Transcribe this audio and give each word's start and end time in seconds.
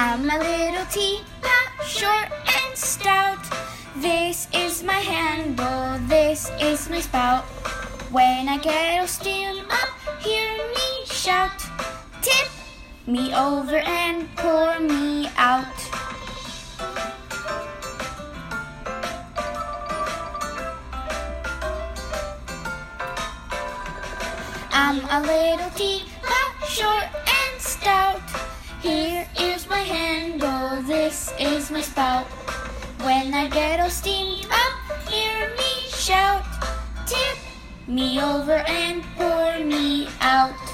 I'm 0.00 0.30
a 0.30 0.38
little 0.38 0.86
teapot, 0.92 1.84
short 1.84 2.30
and 2.30 2.78
stout. 2.78 3.44
This 3.96 4.46
is 4.54 4.84
my 4.84 4.92
handle, 4.92 5.98
this 6.06 6.52
is 6.60 6.88
my 6.88 7.00
spout. 7.00 7.42
When 8.14 8.48
I 8.48 8.58
get 8.58 9.00
all 9.00 9.08
steam 9.08 9.64
up, 9.68 9.88
hear 10.20 10.56
me 10.68 11.04
shout. 11.06 11.66
Tip 12.22 12.46
me 13.08 13.34
over 13.34 13.78
and 13.78 14.28
pour 14.36 14.78
me 14.78 15.26
out. 15.36 15.66
I'm 24.70 25.00
a 25.10 25.26
little 25.26 25.70
teapot, 25.70 26.68
short 26.68 27.17
this 31.18 31.32
is 31.40 31.70
my 31.70 31.80
spout. 31.80 32.26
When 33.02 33.34
I 33.34 33.48
get 33.48 33.80
all 33.80 33.90
steamed 33.90 34.46
up, 34.50 35.08
hear 35.08 35.50
me 35.56 35.90
shout. 35.90 36.44
Tip 37.06 37.38
me 37.88 38.20
over 38.20 38.62
and 38.68 39.02
pour 39.16 39.58
me 39.64 40.08
out. 40.20 40.67